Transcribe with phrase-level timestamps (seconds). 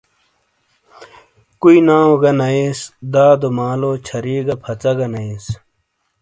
[1.59, 2.79] کُوٸی ناٶ گہ ناٸیس،
[3.13, 5.45] دادو مالو چھَری گہ پھژہ گہ نٸیس